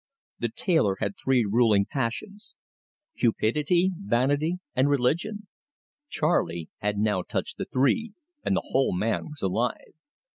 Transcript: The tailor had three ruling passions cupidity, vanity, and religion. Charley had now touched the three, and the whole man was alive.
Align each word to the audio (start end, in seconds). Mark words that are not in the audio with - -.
The 0.39 0.49
tailor 0.49 0.97
had 0.99 1.13
three 1.15 1.45
ruling 1.47 1.85
passions 1.85 2.55
cupidity, 3.15 3.91
vanity, 3.95 4.57
and 4.75 4.89
religion. 4.89 5.45
Charley 6.09 6.71
had 6.79 6.97
now 6.97 7.21
touched 7.21 7.59
the 7.59 7.65
three, 7.65 8.13
and 8.43 8.55
the 8.55 8.69
whole 8.71 8.97
man 8.97 9.27
was 9.29 9.43
alive. 9.43 9.93